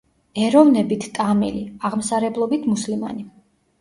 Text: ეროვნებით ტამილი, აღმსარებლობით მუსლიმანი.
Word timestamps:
ეროვნებით 0.43 1.05
ტამილი, 1.19 1.61
აღმსარებლობით 1.91 2.67
მუსლიმანი. 2.75 3.27